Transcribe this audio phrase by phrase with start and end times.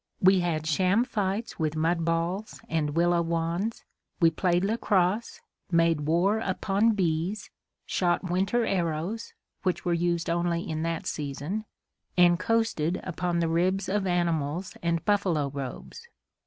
[0.19, 3.85] We had sham fights with mud balls and willow wands;
[4.19, 7.51] we played lacrosse, made war upon bees,
[7.85, 11.65] shot winter arrows (which were used only in that season),
[12.17, 16.07] and coasted upon the ribs of animals and buffalo robes.